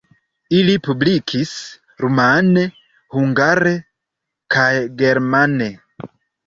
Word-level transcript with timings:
Li 0.69 0.73
publikis 0.87 1.51
rumane, 2.05 2.65
hungare 3.19 3.75
kaj 4.57 4.69
germane. 5.05 5.75